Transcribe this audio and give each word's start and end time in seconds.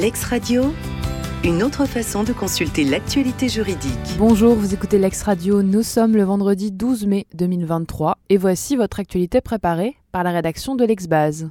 Lex 0.00 0.24
Radio, 0.24 0.72
une 1.44 1.62
autre 1.62 1.84
façon 1.84 2.24
de 2.24 2.32
consulter 2.32 2.84
l'actualité 2.84 3.50
juridique. 3.50 4.16
Bonjour, 4.16 4.54
vous 4.54 4.72
écoutez 4.72 4.98
Lex 4.98 5.24
Radio, 5.24 5.62
nous 5.62 5.82
sommes 5.82 6.16
le 6.16 6.22
vendredi 6.22 6.72
12 6.72 7.04
mai 7.04 7.26
2023 7.34 8.16
et 8.30 8.38
voici 8.38 8.76
votre 8.76 8.98
actualité 8.98 9.42
préparée 9.42 9.96
par 10.10 10.24
la 10.24 10.30
rédaction 10.30 10.74
de 10.74 10.86
l'Exbase. 10.86 11.50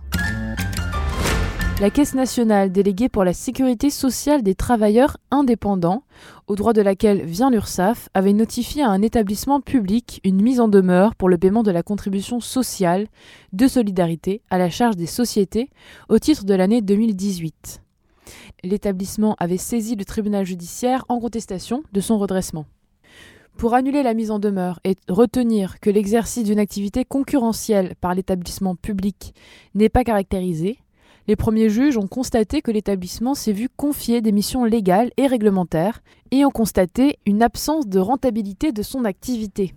La 1.80 1.91
Caisse 1.91 2.16
nationale 2.16 2.72
déléguée 2.72 3.08
pour 3.08 3.23
la 3.23 3.34
sécurité 3.34 3.91
sociale 3.91 4.41
des 4.41 4.55
travailleurs 4.55 5.18
indépendants, 5.30 6.02
au 6.48 6.55
droit 6.55 6.73
de 6.73 6.81
laquelle 6.81 7.23
vient 7.23 7.52
l'URSSAF, 7.52 8.09
avait 8.16 8.34
notifié 8.34 8.81
à 8.81 8.90
un 8.90 9.04
établissement 9.04 9.62
public 9.62 10.22
une 10.23 10.41
mise 10.41 10.59
en 10.59 10.70
demeure 10.70 11.13
pour 11.13 11.30
le 11.30 11.38
paiement 11.38 11.62
de 11.62 11.70
la 11.70 11.84
contribution 11.84 12.40
sociale 12.40 13.09
de 13.54 13.68
solidarité 13.68 14.41
à 14.50 14.58
la 14.58 14.72
charge 14.72 14.95
des 14.95 15.05
sociétés 15.05 15.70
au 16.09 16.18
titre 16.18 16.45
de 16.45 16.55
l'année 16.55 16.81
2018. 16.81 17.84
L'établissement 18.64 19.36
avait 19.40 19.58
saisi 19.58 19.96
le 19.96 20.06
tribunal 20.06 20.46
judiciaire 20.46 21.06
en 21.10 21.20
contestation 21.20 21.84
de 21.92 22.02
son 22.02 22.18
redressement. 22.18 22.66
Pour 23.58 23.74
annuler 23.74 24.04
la 24.04 24.14
mise 24.14 24.32
en 24.32 24.40
demeure 24.40 24.80
et 24.86 24.96
retenir 25.10 25.80
que 25.82 25.90
l'exercice 25.90 26.46
d'une 26.46 26.60
activité 26.60 27.04
concurrentielle 27.04 27.96
par 28.00 28.16
l'établissement 28.16 28.76
public 28.76 29.34
n'est 29.76 29.90
pas 29.90 30.05
caractérisé, 30.05 30.78
les 31.28 31.36
premiers 31.36 31.70
juges 31.70 31.98
ont 31.98 32.08
constaté 32.08 32.62
que 32.62 32.72
l'établissement 32.72 33.36
s'est 33.36 33.52
vu 33.52 33.70
confier 33.70 34.22
des 34.22 34.32
missions 34.32 34.64
légales 34.64 35.12
et 35.18 35.27
réglementaires 35.27 36.02
et 36.32 36.46
ont 36.46 36.52
constaté 36.52 37.20
une 37.26 37.44
absence 37.44 37.86
de 37.86 38.00
rentabilité 38.00 38.72
de 38.72 38.82
son 38.82 39.05
activité. 39.05 39.74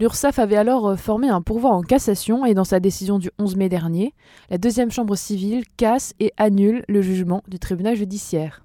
L'URSSAF 0.00 0.38
avait 0.38 0.56
alors 0.56 0.88
euh, 0.88 0.96
formé 0.96 1.28
un 1.28 1.42
pourvoi 1.42 1.70
en 1.70 1.82
cassation 1.82 2.44
et 2.44 2.54
dans 2.54 2.64
sa 2.64 2.80
décision 2.80 3.18
du 3.18 3.30
11 3.38 3.56
mai 3.56 3.68
dernier, 3.68 4.14
la 4.50 4.58
deuxième 4.58 4.90
chambre 4.90 5.16
civile 5.16 5.64
casse 5.76 6.14
et 6.20 6.32
annule 6.36 6.84
le 6.88 7.02
jugement 7.02 7.42
du 7.48 7.58
tribunal 7.58 7.96
judiciaire. 7.96 8.62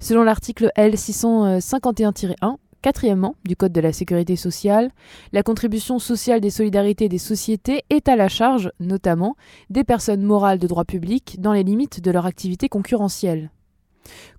Selon 0.00 0.22
l'article 0.22 0.70
L651-1, 0.76 2.56
Quatrièmement, 2.84 3.34
du 3.46 3.56
Code 3.56 3.72
de 3.72 3.80
la 3.80 3.94
sécurité 3.94 4.36
sociale, 4.36 4.90
la 5.32 5.42
contribution 5.42 5.98
sociale 5.98 6.42
des 6.42 6.50
solidarités 6.50 7.08
des 7.08 7.16
sociétés 7.16 7.82
est 7.88 8.10
à 8.10 8.14
la 8.16 8.28
charge, 8.28 8.70
notamment, 8.78 9.36
des 9.70 9.84
personnes 9.84 10.22
morales 10.22 10.58
de 10.58 10.66
droit 10.66 10.84
public 10.84 11.40
dans 11.40 11.54
les 11.54 11.62
limites 11.62 12.02
de 12.02 12.10
leur 12.10 12.26
activité 12.26 12.68
concurrentielle. 12.68 13.50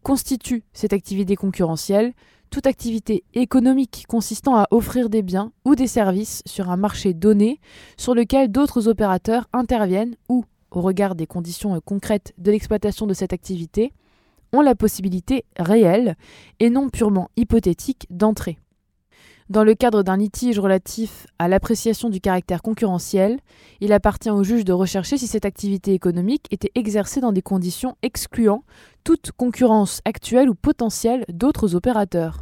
Constitue 0.03 0.63
cette 0.73 0.93
activité 0.93 1.35
concurrentielle 1.35 2.13
toute 2.55 2.67
activité 2.67 3.25
économique 3.33 4.05
consistant 4.07 4.55
à 4.55 4.67
offrir 4.71 5.09
des 5.09 5.23
biens 5.23 5.51
ou 5.65 5.75
des 5.75 5.87
services 5.87 6.41
sur 6.45 6.69
un 6.69 6.77
marché 6.77 7.13
donné 7.13 7.59
sur 7.97 8.15
lequel 8.15 8.49
d'autres 8.49 8.87
opérateurs 8.87 9.49
interviennent 9.51 10.15
ou, 10.29 10.45
au 10.71 10.79
regard 10.79 11.15
des 11.15 11.27
conditions 11.27 11.77
concrètes 11.81 12.33
de 12.37 12.51
l'exploitation 12.51 13.07
de 13.07 13.13
cette 13.13 13.33
activité, 13.33 13.91
ont 14.53 14.61
la 14.61 14.73
possibilité 14.73 15.43
réelle 15.57 16.15
et 16.61 16.69
non 16.69 16.87
purement 16.87 17.29
hypothétique 17.35 18.07
d'entrer. 18.09 18.57
Dans 19.47 19.63
le 19.63 19.75
cadre 19.75 20.01
d'un 20.01 20.17
litige 20.17 20.57
relatif 20.57 21.27
à 21.37 21.47
l'appréciation 21.47 22.09
du 22.09 22.19
caractère 22.19 22.63
concurrentiel, 22.63 23.37
il 23.79 23.93
appartient 23.93 24.31
au 24.31 24.43
juge 24.43 24.65
de 24.65 24.73
rechercher 24.73 25.19
si 25.19 25.27
cette 25.27 25.45
activité 25.45 25.93
économique 25.93 26.47
était 26.49 26.71
exercée 26.73 27.21
dans 27.21 27.31
des 27.31 27.43
conditions 27.43 27.95
excluant 28.01 28.63
toute 29.03 29.31
concurrence 29.37 30.01
actuelle 30.03 30.49
ou 30.49 30.55
potentielle 30.55 31.25
d'autres 31.29 31.75
opérateurs. 31.75 32.39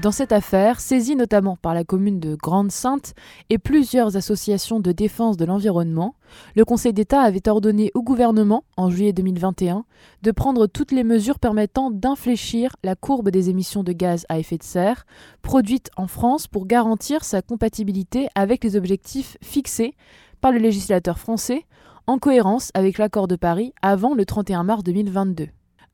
Dans 0.00 0.12
cette 0.12 0.30
affaire, 0.30 0.78
saisie 0.78 1.16
notamment 1.16 1.56
par 1.56 1.74
la 1.74 1.82
commune 1.82 2.20
de 2.20 2.36
Grande-Sainte 2.36 3.14
et 3.50 3.58
plusieurs 3.58 4.16
associations 4.16 4.78
de 4.78 4.92
défense 4.92 5.36
de 5.36 5.44
l'environnement, 5.44 6.14
le 6.54 6.64
Conseil 6.64 6.92
d'État 6.92 7.20
avait 7.22 7.48
ordonné 7.48 7.90
au 7.94 8.02
gouvernement, 8.04 8.62
en 8.76 8.90
juillet 8.90 9.12
2021, 9.12 9.84
de 10.22 10.30
prendre 10.30 10.68
toutes 10.68 10.92
les 10.92 11.02
mesures 11.02 11.40
permettant 11.40 11.90
d'infléchir 11.90 12.76
la 12.84 12.94
courbe 12.94 13.30
des 13.30 13.50
émissions 13.50 13.82
de 13.82 13.90
gaz 13.90 14.24
à 14.28 14.38
effet 14.38 14.58
de 14.58 14.62
serre 14.62 15.04
produites 15.42 15.90
en 15.96 16.06
France 16.06 16.46
pour 16.46 16.66
garantir 16.66 17.24
sa 17.24 17.42
compatibilité 17.42 18.28
avec 18.36 18.62
les 18.62 18.76
objectifs 18.76 19.36
fixés 19.42 19.94
par 20.40 20.52
le 20.52 20.58
législateur 20.58 21.18
français 21.18 21.64
en 22.06 22.18
cohérence 22.18 22.70
avec 22.74 22.98
l'accord 22.98 23.26
de 23.26 23.34
Paris 23.34 23.72
avant 23.82 24.14
le 24.14 24.24
31 24.24 24.62
mars 24.62 24.84
2022 24.84 25.48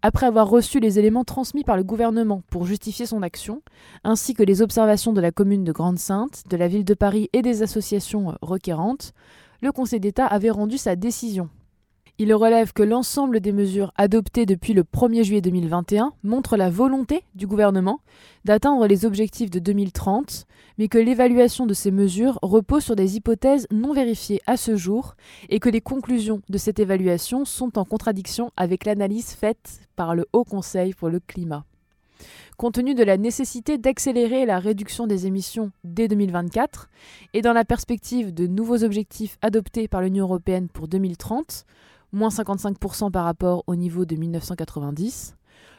après 0.04 0.26
avoir 0.26 0.50
reçu 0.50 0.80
les 0.80 0.98
éléments 0.98 1.24
transmis 1.24 1.64
par 1.64 1.78
le 1.78 1.82
gouvernement 1.82 2.42
pour 2.50 2.66
justifier 2.66 3.06
son 3.06 3.22
action, 3.22 3.62
ainsi 4.04 4.34
que 4.34 4.42
les 4.42 4.60
observations 4.60 5.14
de 5.14 5.20
la 5.22 5.32
commune 5.32 5.64
de 5.64 5.72
Grande-Sainte, 5.72 6.42
de 6.46 6.58
la 6.58 6.68
ville 6.68 6.84
de 6.84 6.92
Paris 6.92 7.30
et 7.32 7.40
des 7.40 7.62
associations 7.62 8.36
requérantes, 8.42 9.14
le 9.62 9.72
Conseil 9.72 10.00
d'État 10.00 10.26
avait 10.26 10.50
rendu 10.50 10.76
sa 10.76 10.94
décision. 10.94 11.48
Il 12.16 12.32
relève 12.32 12.72
que 12.72 12.84
l'ensemble 12.84 13.40
des 13.40 13.50
mesures 13.50 13.92
adoptées 13.96 14.46
depuis 14.46 14.72
le 14.72 14.84
1er 14.84 15.24
juillet 15.24 15.40
2021 15.40 16.12
montrent 16.22 16.56
la 16.56 16.70
volonté 16.70 17.24
du 17.34 17.48
gouvernement 17.48 17.98
d'atteindre 18.44 18.86
les 18.86 19.04
objectifs 19.04 19.50
de 19.50 19.58
2030, 19.58 20.46
mais 20.78 20.86
que 20.86 20.98
l'évaluation 20.98 21.66
de 21.66 21.74
ces 21.74 21.90
mesures 21.90 22.38
repose 22.40 22.84
sur 22.84 22.94
des 22.94 23.16
hypothèses 23.16 23.66
non 23.72 23.92
vérifiées 23.92 24.40
à 24.46 24.56
ce 24.56 24.76
jour 24.76 25.16
et 25.48 25.58
que 25.58 25.68
les 25.68 25.80
conclusions 25.80 26.40
de 26.48 26.56
cette 26.56 26.78
évaluation 26.78 27.44
sont 27.44 27.78
en 27.78 27.84
contradiction 27.84 28.52
avec 28.56 28.84
l'analyse 28.84 29.32
faite 29.32 29.80
par 29.96 30.14
le 30.14 30.26
Haut 30.32 30.44
Conseil 30.44 30.94
pour 30.94 31.08
le 31.08 31.18
climat. 31.18 31.64
Compte 32.56 32.74
tenu 32.74 32.94
de 32.94 33.02
la 33.02 33.16
nécessité 33.16 33.76
d'accélérer 33.76 34.46
la 34.46 34.60
réduction 34.60 35.08
des 35.08 35.26
émissions 35.26 35.72
dès 35.82 36.06
2024 36.06 36.88
et 37.32 37.42
dans 37.42 37.52
la 37.52 37.64
perspective 37.64 38.32
de 38.32 38.46
nouveaux 38.46 38.84
objectifs 38.84 39.36
adoptés 39.42 39.88
par 39.88 40.00
l'Union 40.00 40.26
européenne 40.26 40.68
pour 40.68 40.86
2030, 40.86 41.66
moins 42.14 42.28
55% 42.28 43.10
par 43.10 43.24
rapport 43.24 43.64
au 43.66 43.76
niveau 43.76 44.04
de 44.04 44.16
1990, 44.16 45.34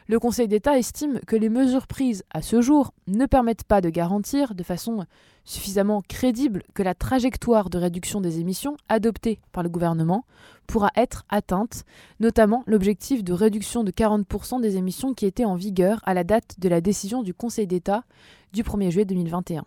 le 0.07 0.19
Conseil 0.19 0.47
d'État 0.47 0.77
estime 0.77 1.19
que 1.25 1.35
les 1.35 1.49
mesures 1.49 1.87
prises 1.87 2.23
à 2.29 2.43
ce 2.43 2.61
jour 2.61 2.93
ne 3.07 3.25
permettent 3.25 3.63
pas 3.63 3.81
de 3.81 3.89
garantir 3.89 4.53
de 4.53 4.61
façon 4.61 5.05
suffisamment 5.45 6.03
crédible 6.07 6.61
que 6.75 6.83
la 6.83 6.93
trajectoire 6.93 7.71
de 7.71 7.79
réduction 7.79 8.21
des 8.21 8.39
émissions 8.39 8.77
adoptée 8.87 9.39
par 9.51 9.63
le 9.63 9.69
gouvernement 9.69 10.23
pourra 10.67 10.91
être 10.95 11.23
atteinte, 11.29 11.85
notamment 12.19 12.63
l'objectif 12.67 13.23
de 13.23 13.33
réduction 13.33 13.83
de 13.83 13.91
40% 13.91 14.61
des 14.61 14.77
émissions 14.77 15.15
qui 15.15 15.25
était 15.25 15.45
en 15.45 15.55
vigueur 15.55 16.01
à 16.05 16.13
la 16.13 16.23
date 16.23 16.59
de 16.59 16.69
la 16.69 16.81
décision 16.81 17.23
du 17.23 17.33
Conseil 17.33 17.65
d'État 17.65 18.03
du 18.53 18.61
1er 18.61 18.91
juillet 18.91 19.05
2021. 19.05 19.65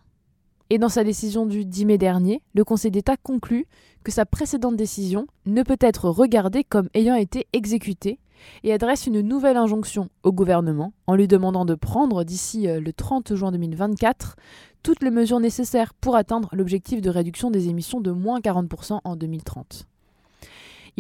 Et 0.70 0.78
dans 0.78 0.90
sa 0.90 1.02
décision 1.02 1.46
du 1.46 1.64
10 1.64 1.86
mai 1.86 1.98
dernier, 1.98 2.42
le 2.54 2.64
Conseil 2.64 2.90
d'État 2.90 3.16
conclut 3.16 3.66
que 4.04 4.12
sa 4.12 4.26
précédente 4.26 4.76
décision 4.76 5.26
ne 5.46 5.62
peut 5.62 5.78
être 5.80 6.08
regardée 6.08 6.64
comme 6.64 6.88
ayant 6.94 7.14
été 7.14 7.46
exécutée 7.52 8.18
et 8.62 8.72
adresse 8.72 9.06
une 9.06 9.20
nouvelle 9.20 9.56
injonction 9.56 10.08
au 10.22 10.32
gouvernement 10.32 10.92
en 11.06 11.16
lui 11.16 11.28
demandant 11.28 11.64
de 11.64 11.74
prendre 11.74 12.24
d'ici 12.24 12.68
euh, 12.68 12.80
le 12.80 12.92
30 12.92 13.34
juin 13.34 13.52
2024 13.52 14.36
toutes 14.82 15.02
les 15.02 15.10
mesures 15.10 15.40
nécessaires 15.40 15.92
pour 15.94 16.16
atteindre 16.16 16.48
l'objectif 16.52 17.00
de 17.00 17.10
réduction 17.10 17.50
des 17.50 17.68
émissions 17.68 18.00
de 18.00 18.10
moins 18.10 18.40
40% 18.40 19.00
en 19.02 19.16
2030. 19.16 19.86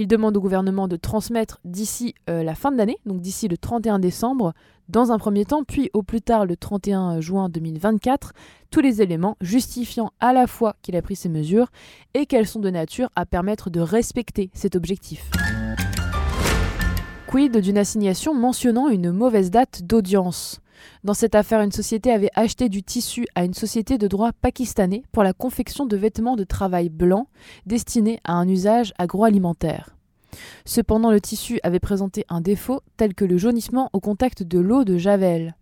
Il 0.00 0.06
demande 0.06 0.36
au 0.36 0.40
gouvernement 0.40 0.86
de 0.86 0.94
transmettre 0.94 1.58
d'ici 1.64 2.14
euh, 2.30 2.44
la 2.44 2.54
fin 2.54 2.70
de 2.70 2.76
l'année, 2.76 2.98
donc 3.04 3.20
d'ici 3.20 3.48
le 3.48 3.58
31 3.58 3.98
décembre, 3.98 4.52
dans 4.88 5.10
un 5.10 5.18
premier 5.18 5.44
temps, 5.44 5.64
puis 5.64 5.90
au 5.92 6.04
plus 6.04 6.22
tard 6.22 6.46
le 6.46 6.54
31 6.54 7.20
juin 7.20 7.48
2024, 7.48 8.32
tous 8.70 8.80
les 8.80 9.02
éléments 9.02 9.36
justifiant 9.40 10.12
à 10.20 10.32
la 10.32 10.46
fois 10.46 10.76
qu'il 10.82 10.94
a 10.94 11.02
pris 11.02 11.16
ces 11.16 11.28
mesures 11.28 11.66
et 12.14 12.26
qu'elles 12.26 12.46
sont 12.46 12.60
de 12.60 12.70
nature 12.70 13.10
à 13.16 13.26
permettre 13.26 13.70
de 13.70 13.80
respecter 13.80 14.50
cet 14.54 14.76
objectif. 14.76 15.32
Quid 17.26 17.56
d'une 17.56 17.78
assignation 17.78 18.34
mentionnant 18.34 18.88
une 18.88 19.10
mauvaise 19.10 19.50
date 19.50 19.82
d'audience? 19.82 20.60
Dans 21.04 21.14
cette 21.14 21.34
affaire, 21.34 21.60
une 21.60 21.72
société 21.72 22.10
avait 22.10 22.30
acheté 22.34 22.68
du 22.68 22.82
tissu 22.82 23.26
à 23.34 23.44
une 23.44 23.54
société 23.54 23.98
de 23.98 24.08
droit 24.08 24.32
pakistanais 24.32 25.02
pour 25.12 25.22
la 25.22 25.32
confection 25.32 25.86
de 25.86 25.96
vêtements 25.96 26.36
de 26.36 26.44
travail 26.44 26.88
blancs 26.88 27.28
destinés 27.66 28.20
à 28.24 28.34
un 28.34 28.48
usage 28.48 28.92
agroalimentaire. 28.98 29.96
Cependant, 30.64 31.10
le 31.10 31.20
tissu 31.20 31.58
avait 31.62 31.80
présenté 31.80 32.24
un 32.28 32.40
défaut 32.40 32.82
tel 32.96 33.14
que 33.14 33.24
le 33.24 33.38
jaunissement 33.38 33.90
au 33.92 34.00
contact 34.00 34.42
de 34.42 34.58
l'eau 34.58 34.84
de 34.84 34.98
Javel. 34.98 35.54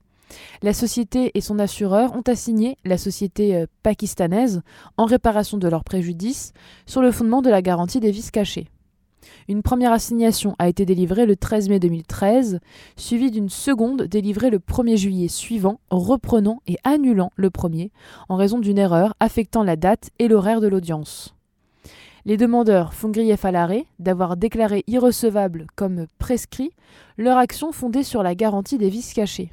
La 0.62 0.72
société 0.72 1.30
et 1.34 1.40
son 1.40 1.58
assureur 1.58 2.16
ont 2.16 2.22
assigné 2.26 2.76
la 2.84 2.98
société 2.98 3.56
euh, 3.56 3.66
pakistanaise 3.84 4.62
en 4.96 5.04
réparation 5.04 5.56
de 5.56 5.68
leur 5.68 5.84
préjudice 5.84 6.52
sur 6.86 7.00
le 7.00 7.12
fondement 7.12 7.42
de 7.42 7.50
la 7.50 7.62
garantie 7.62 8.00
des 8.00 8.10
vices 8.10 8.32
cachés. 8.32 8.68
Une 9.48 9.62
première 9.62 9.92
assignation 9.92 10.54
a 10.58 10.68
été 10.68 10.84
délivrée 10.84 11.26
le 11.26 11.36
13 11.36 11.68
mai 11.68 11.78
2013, 11.78 12.60
suivie 12.96 13.30
d'une 13.30 13.48
seconde 13.48 14.02
délivrée 14.02 14.50
le 14.50 14.58
1er 14.58 14.96
juillet 14.96 15.28
suivant, 15.28 15.80
reprenant 15.90 16.60
et 16.66 16.76
annulant 16.84 17.30
le 17.36 17.50
premier, 17.50 17.90
en 18.28 18.36
raison 18.36 18.58
d'une 18.58 18.78
erreur 18.78 19.14
affectant 19.20 19.62
la 19.62 19.76
date 19.76 20.10
et 20.18 20.28
l'horaire 20.28 20.60
de 20.60 20.68
l'audience. 20.68 21.34
Les 22.26 22.36
demandeurs 22.36 22.92
font 22.92 23.10
grief 23.10 23.44
à 23.44 23.52
l'arrêt 23.52 23.86
d'avoir 24.00 24.36
déclaré 24.36 24.82
irrecevable 24.88 25.68
comme 25.76 26.06
prescrit 26.18 26.72
leur 27.18 27.38
action 27.38 27.70
fondée 27.70 28.02
sur 28.02 28.24
la 28.24 28.34
garantie 28.34 28.78
des 28.78 28.90
vices 28.90 29.12
cachés. 29.12 29.52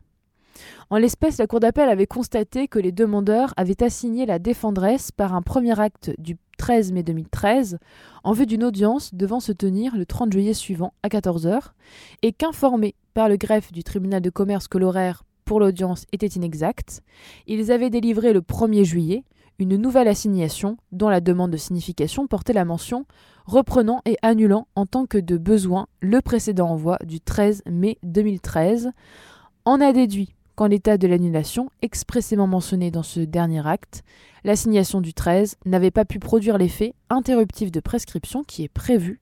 En 0.94 0.98
l'espèce, 0.98 1.40
la 1.40 1.48
Cour 1.48 1.60
d'appel 1.60 1.90
avait 1.90 2.06
constaté 2.06 2.68
que 2.68 2.78
les 2.78 2.92
demandeurs 2.92 3.51
avaient 3.57 3.81
assigné 3.81 4.28
la 4.28 4.38
défendresse 4.38 5.12
par 5.12 5.34
un 5.34 5.42
premier 5.42 5.80
acte 5.80 6.12
du 6.19 6.38
13 6.60 6.92
mai 6.92 7.01
2013 7.01 7.80
en 8.24 8.31
vue 8.31 8.45
d'une 8.45 8.63
audience 8.63 9.12
devant 9.16 9.40
se 9.40 9.51
tenir 9.51 9.98
le 9.98 10.06
30 10.06 10.31
juillet 10.31 10.54
suivant 10.54 10.94
à 11.01 11.07
14h 11.07 11.72
et 12.22 12.31
qu'informés 12.31 12.94
par 13.16 13.28
le 13.28 13.38
greffe 13.38 13.72
du 13.72 13.84
tribunal 13.84 14.22
de 14.22 14.30
commerce 14.30 14.68
que 14.68 14.78
l'horaire 14.78 15.24
pour 15.45 15.60
l'audience 15.60 16.06
était 16.12 16.28
inexact, 16.28 17.01
ils 17.48 17.72
avaient 17.72 17.89
délivré 17.89 18.31
le 18.31 18.42
1er 18.42 18.84
juillet 18.84 19.24
une 19.57 19.78
nouvelle 19.78 20.07
assignation 20.07 20.78
dont 20.92 21.10
la 21.10 21.22
demande 21.22 21.50
de 21.50 21.57
signification 21.57 22.28
portait 22.28 22.54
la 22.54 22.66
mention 22.66 23.07
reprenant 23.48 24.04
et 24.06 24.18
annulant 24.22 24.68
en 24.75 24.86
tant 24.86 25.07
que 25.07 25.18
de 25.18 25.38
besoin 25.38 25.88
le 26.01 26.22
précédent 26.22 26.69
envoi 26.69 27.00
du 27.04 27.19
13 27.19 27.63
mai 27.66 27.98
2013, 28.04 28.92
en 29.66 29.81
a 29.81 29.92
déduit 29.92 30.36
qu'en 30.55 30.67
l'état 30.67 30.97
de 30.97 31.07
l'annulation 31.07 31.69
expressément 31.81 32.47
mentionné 32.47 32.91
dans 32.91 33.03
ce 33.03 33.19
dernier 33.19 33.65
acte, 33.67 34.03
l'assignation 34.44 35.01
du 35.01 35.13
13 35.13 35.57
n'avait 35.65 35.91
pas 35.91 36.05
pu 36.05 36.19
produire 36.19 36.57
l'effet 36.57 36.94
interruptif 37.09 37.71
de 37.71 37.79
prescription 37.79 38.44
qui 38.44 38.63
est 38.63 38.69
prévu 38.69 39.19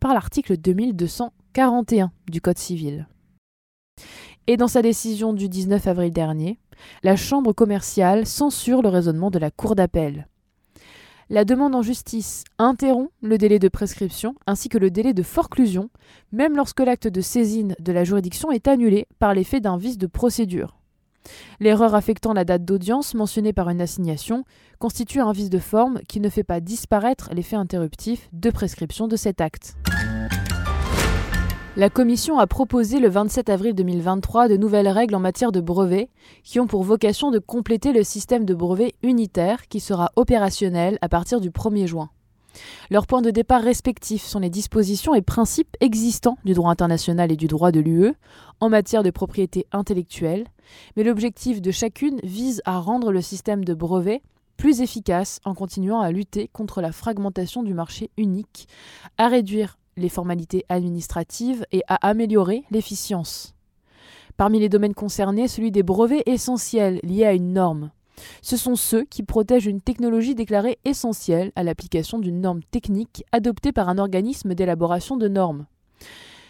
par 0.00 0.14
l'article 0.14 0.56
2241 0.56 2.10
du 2.30 2.40
Code 2.40 2.58
civil. 2.58 3.06
Et 4.46 4.56
dans 4.56 4.68
sa 4.68 4.82
décision 4.82 5.32
du 5.32 5.48
19 5.48 5.86
avril 5.86 6.12
dernier, 6.12 6.58
la 7.02 7.16
Chambre 7.16 7.52
commerciale 7.52 8.26
censure 8.26 8.82
le 8.82 8.88
raisonnement 8.88 9.30
de 9.30 9.38
la 9.38 9.50
Cour 9.50 9.74
d'appel. 9.74 10.28
La 11.28 11.44
demande 11.44 11.74
en 11.74 11.82
justice 11.82 12.44
interrompt 12.58 13.10
le 13.20 13.36
délai 13.36 13.58
de 13.58 13.66
prescription 13.66 14.36
ainsi 14.46 14.68
que 14.68 14.78
le 14.78 14.92
délai 14.92 15.12
de 15.12 15.24
forclusion, 15.24 15.90
même 16.30 16.56
lorsque 16.56 16.78
l'acte 16.78 17.08
de 17.08 17.20
saisine 17.20 17.74
de 17.80 17.92
la 17.92 18.04
juridiction 18.04 18.52
est 18.52 18.68
annulé 18.68 19.08
par 19.18 19.34
l'effet 19.34 19.58
d'un 19.58 19.76
vice 19.76 19.98
de 19.98 20.06
procédure. 20.06 20.78
L'erreur 21.58 21.96
affectant 21.96 22.32
la 22.32 22.44
date 22.44 22.64
d'audience 22.64 23.14
mentionnée 23.14 23.52
par 23.52 23.68
une 23.70 23.80
assignation 23.80 24.44
constitue 24.78 25.20
un 25.20 25.32
vice 25.32 25.50
de 25.50 25.58
forme 25.58 25.98
qui 26.08 26.20
ne 26.20 26.28
fait 26.28 26.44
pas 26.44 26.60
disparaître 26.60 27.30
l'effet 27.32 27.56
interruptif 27.56 28.28
de 28.32 28.50
prescription 28.50 29.08
de 29.08 29.16
cet 29.16 29.40
acte. 29.40 29.74
La 31.78 31.90
Commission 31.90 32.38
a 32.38 32.46
proposé 32.46 33.00
le 33.00 33.10
27 33.10 33.50
avril 33.50 33.74
2023 33.74 34.48
de 34.48 34.56
nouvelles 34.56 34.88
règles 34.88 35.14
en 35.14 35.20
matière 35.20 35.52
de 35.52 35.60
brevets 35.60 36.08
qui 36.42 36.58
ont 36.58 36.66
pour 36.66 36.82
vocation 36.82 37.30
de 37.30 37.38
compléter 37.38 37.92
le 37.92 38.02
système 38.02 38.46
de 38.46 38.54
brevets 38.54 38.94
unitaire 39.02 39.68
qui 39.68 39.78
sera 39.78 40.10
opérationnel 40.16 40.96
à 41.02 41.10
partir 41.10 41.38
du 41.38 41.50
1er 41.50 41.86
juin. 41.86 42.08
Leurs 42.88 43.06
points 43.06 43.20
de 43.20 43.30
départ 43.30 43.60
respectifs 43.60 44.24
sont 44.24 44.38
les 44.38 44.48
dispositions 44.48 45.14
et 45.14 45.20
principes 45.20 45.76
existants 45.80 46.38
du 46.46 46.54
droit 46.54 46.70
international 46.70 47.30
et 47.30 47.36
du 47.36 47.46
droit 47.46 47.72
de 47.72 47.80
l'UE 47.80 48.14
en 48.60 48.70
matière 48.70 49.02
de 49.02 49.10
propriété 49.10 49.66
intellectuelle, 49.70 50.46
mais 50.96 51.04
l'objectif 51.04 51.60
de 51.60 51.72
chacune 51.72 52.20
vise 52.22 52.62
à 52.64 52.78
rendre 52.78 53.12
le 53.12 53.20
système 53.20 53.66
de 53.66 53.74
brevets 53.74 54.22
plus 54.56 54.80
efficace 54.80 55.40
en 55.44 55.52
continuant 55.52 56.00
à 56.00 56.10
lutter 56.10 56.48
contre 56.54 56.80
la 56.80 56.92
fragmentation 56.92 57.62
du 57.62 57.74
marché 57.74 58.08
unique, 58.16 58.66
à 59.18 59.28
réduire 59.28 59.76
les 59.96 60.08
formalités 60.08 60.64
administratives 60.68 61.64
et 61.72 61.82
à 61.88 61.94
améliorer 62.06 62.64
l'efficience. 62.70 63.54
Parmi 64.36 64.58
les 64.60 64.68
domaines 64.68 64.94
concernés, 64.94 65.48
celui 65.48 65.70
des 65.70 65.82
brevets 65.82 66.22
essentiels 66.26 67.00
liés 67.02 67.24
à 67.24 67.32
une 67.32 67.52
norme. 67.52 67.90
Ce 68.42 68.56
sont 68.56 68.76
ceux 68.76 69.04
qui 69.04 69.22
protègent 69.22 69.66
une 69.66 69.80
technologie 69.80 70.34
déclarée 70.34 70.78
essentielle 70.84 71.52
à 71.56 71.62
l'application 71.62 72.18
d'une 72.18 72.40
norme 72.40 72.62
technique 72.70 73.24
adoptée 73.32 73.72
par 73.72 73.88
un 73.88 73.98
organisme 73.98 74.54
d'élaboration 74.54 75.16
de 75.16 75.28
normes. 75.28 75.66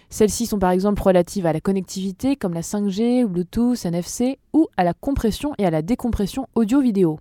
Celles-ci 0.08 0.46
sont 0.46 0.58
par 0.58 0.70
exemple 0.70 1.02
relatives 1.02 1.46
à 1.46 1.52
la 1.52 1.60
connectivité 1.60 2.36
comme 2.36 2.54
la 2.54 2.60
5G, 2.60 3.24
Bluetooth, 3.24 3.84
NFC 3.84 4.38
ou 4.52 4.68
à 4.76 4.84
la 4.84 4.94
compression 4.94 5.52
et 5.58 5.66
à 5.66 5.70
la 5.70 5.82
décompression 5.82 6.46
audio-vidéo. 6.54 7.18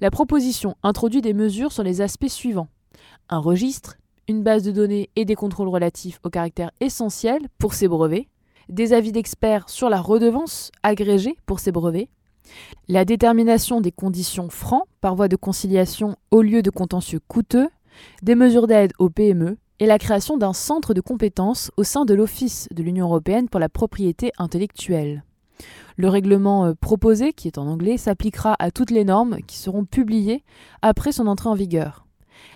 La 0.00 0.10
proposition 0.10 0.76
introduit 0.82 1.22
des 1.22 1.34
mesures 1.34 1.72
sur 1.72 1.82
les 1.82 2.00
aspects 2.00 2.28
suivants. 2.28 2.68
Un 3.28 3.38
registre, 3.38 3.96
une 4.28 4.42
base 4.42 4.62
de 4.62 4.70
données 4.70 5.08
et 5.16 5.24
des 5.24 5.34
contrôles 5.34 5.68
relatifs 5.68 6.20
au 6.22 6.30
caractère 6.30 6.70
essentiel 6.80 7.48
pour 7.56 7.72
ces 7.72 7.88
brevets, 7.88 8.28
des 8.68 8.92
avis 8.92 9.10
d'experts 9.10 9.70
sur 9.70 9.88
la 9.88 10.00
redevance 10.00 10.70
agrégée 10.82 11.36
pour 11.46 11.58
ces 11.58 11.72
brevets, 11.72 12.10
la 12.88 13.04
détermination 13.04 13.80
des 13.80 13.92
conditions 13.92 14.50
francs 14.50 14.84
par 15.00 15.16
voie 15.16 15.28
de 15.28 15.36
conciliation 15.36 16.16
au 16.30 16.42
lieu 16.42 16.62
de 16.62 16.70
contentieux 16.70 17.20
coûteux, 17.26 17.68
des 18.22 18.34
mesures 18.34 18.66
d'aide 18.66 18.92
aux 18.98 19.10
PME 19.10 19.56
et 19.80 19.86
la 19.86 19.98
création 19.98 20.36
d'un 20.36 20.52
centre 20.52 20.92
de 20.92 21.00
compétences 21.00 21.70
au 21.76 21.84
sein 21.84 22.04
de 22.04 22.14
l'Office 22.14 22.68
de 22.70 22.82
l'Union 22.82 23.06
européenne 23.06 23.48
pour 23.48 23.60
la 23.60 23.68
propriété 23.68 24.32
intellectuelle. 24.38 25.24
Le 25.96 26.08
règlement 26.08 26.66
euh, 26.66 26.74
proposé, 26.74 27.32
qui 27.32 27.48
est 27.48 27.58
en 27.58 27.66
anglais, 27.66 27.96
s'appliquera 27.96 28.54
à 28.58 28.70
toutes 28.70 28.92
les 28.92 29.04
normes 29.04 29.38
qui 29.46 29.58
seront 29.58 29.84
publiées 29.84 30.44
après 30.82 31.10
son 31.10 31.26
entrée 31.26 31.48
en 31.48 31.54
vigueur. 31.54 32.07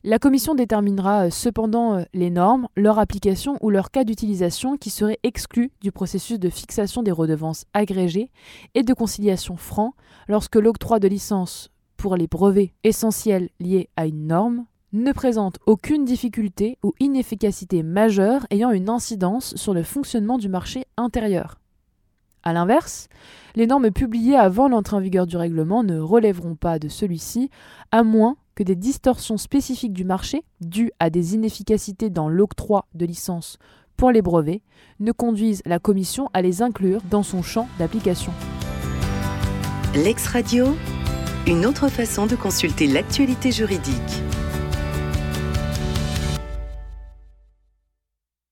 La 0.05 0.19
Commission 0.19 0.55
déterminera 0.55 1.27
euh, 1.27 1.31
cependant 1.31 1.95
euh, 1.95 2.03
les 2.13 2.31
normes, 2.31 2.67
leur 2.77 2.99
application 2.99 3.57
ou 3.61 3.71
leur 3.71 3.91
cas 3.91 4.05
d'utilisation 4.05 4.77
qui 4.77 4.91
seraient 4.91 5.21
exclus 5.23 5.71
du 5.81 5.93
processus 5.93 6.39
de 6.39 6.51
fixation 6.51 7.03
des 7.03 7.13
redevances 7.13 7.65
agrégées 7.73 8.31
et 8.75 8.83
de 8.83 8.95
conciliation 8.95 9.57
franc 9.57 9.95
lorsque 10.29 10.57
l'octroi 10.57 10.99
de 10.99 11.09
licence 11.09 11.71
pour 11.97 12.17
les 12.17 12.27
brevets 12.27 12.73
essentiels 12.83 13.49
liés 13.61 13.89
à 13.97 14.07
une 14.07 14.27
norme 14.27 14.67
ne 14.93 15.13
présente 15.13 15.59
aucune 15.67 16.05
difficulté 16.05 16.79
ou 16.83 16.93
inefficacité 17.01 17.83
majeure 17.83 18.47
ayant 18.51 18.71
une 18.71 18.89
incidence 18.89 19.55
sur 19.57 19.73
le 19.73 19.83
fonctionnement 19.83 20.37
du 20.37 20.49
marché 20.49 20.85
intérieur. 20.97 21.61
A 22.43 22.53
l'inverse, 22.53 23.09
les 23.55 23.69
normes 23.69 23.93
publiées 23.93 24.37
avant 24.37 24.69
l'entrée 24.69 24.97
en 24.97 25.01
vigueur 25.01 25.27
du 25.27 25.37
règlement 25.37 25.85
ne 25.85 26.01
relèveront 26.01 26.57
pas 26.57 26.81
de 26.81 26.89
celui-ci, 26.89 27.51
à 27.93 28.03
moins 28.03 28.37
que 28.55 28.63
des 28.63 28.77
distorsions 28.77 29.37
spécifiques 29.37 29.93
du 29.93 30.05
marché, 30.05 30.45
dues 30.61 30.93
à 30.99 31.11
des 31.11 31.35
inefficacités 31.35 32.11
dans 32.11 32.29
l'octroi 32.29 32.87
de 32.95 33.07
licences 33.07 33.59
pour 33.97 34.11
les 34.11 34.23
brevets, 34.23 34.63
ne 35.01 35.13
conduisent 35.13 35.63
la 35.65 35.79
Commission 35.79 36.29
à 36.33 36.43
les 36.43 36.63
inclure 36.63 37.01
dans 37.11 37.23
son 37.23 37.43
champ 37.43 37.69
d'application. 37.79 38.33
L'ex-radio, 39.95 40.77
une 41.47 41.67
autre 41.67 41.89
façon 41.89 42.27
de 42.27 42.37
consulter 42.37 42.87
l'actualité 42.87 43.53
juridique. 43.53 44.23